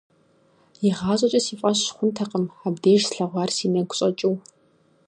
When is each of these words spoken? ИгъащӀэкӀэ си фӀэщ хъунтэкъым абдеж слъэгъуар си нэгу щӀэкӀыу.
ИгъащӀэкӀэ 0.87 1.39
си 1.45 1.55
фӀэщ 1.59 1.79
хъунтэкъым 1.95 2.45
абдеж 2.67 3.01
слъэгъуар 3.09 3.49
си 3.57 3.67
нэгу 3.73 3.95
щӀэкӀыу. 3.97 4.35